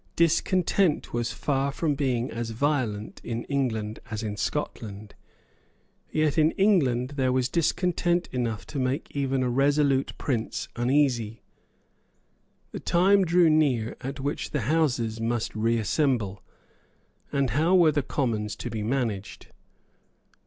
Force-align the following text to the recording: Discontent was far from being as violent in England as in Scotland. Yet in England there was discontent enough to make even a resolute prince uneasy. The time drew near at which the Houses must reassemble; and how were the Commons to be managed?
Discontent 0.15 1.13
was 1.13 1.31
far 1.31 1.71
from 1.71 1.93
being 1.93 2.31
as 2.31 2.49
violent 2.49 3.21
in 3.23 3.43
England 3.43 3.99
as 4.09 4.23
in 4.23 4.35
Scotland. 4.35 5.13
Yet 6.11 6.39
in 6.39 6.49
England 6.53 7.09
there 7.17 7.31
was 7.31 7.47
discontent 7.47 8.27
enough 8.31 8.65
to 8.73 8.79
make 8.79 9.15
even 9.15 9.43
a 9.43 9.49
resolute 9.51 10.13
prince 10.17 10.67
uneasy. 10.75 11.43
The 12.71 12.79
time 12.79 13.23
drew 13.25 13.47
near 13.47 13.95
at 14.01 14.19
which 14.19 14.49
the 14.49 14.61
Houses 14.61 15.21
must 15.21 15.55
reassemble; 15.55 16.41
and 17.31 17.51
how 17.51 17.75
were 17.75 17.91
the 17.91 18.01
Commons 18.01 18.55
to 18.55 18.71
be 18.71 18.81
managed? 18.81 19.49